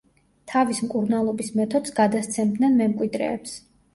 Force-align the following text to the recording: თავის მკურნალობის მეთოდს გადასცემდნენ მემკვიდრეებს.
თავის 0.51 0.79
მკურნალობის 0.85 1.51
მეთოდს 1.59 1.95
გადასცემდნენ 1.99 2.81
მემკვიდრეებს. 2.83 3.57